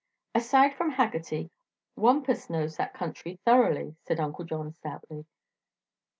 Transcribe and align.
"Aside 0.33 0.73
from 0.73 0.89
Haggerty, 0.89 1.51
Wampus 1.95 2.49
knows 2.49 2.75
that 2.77 2.91
country 2.95 3.39
thoroughly," 3.45 3.95
said 4.07 4.19
Uncle 4.19 4.45
John 4.45 4.73
stoutly. 4.73 5.27